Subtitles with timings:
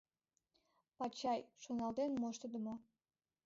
[0.97, 2.75] Пачай— шоналтен моштыдымо.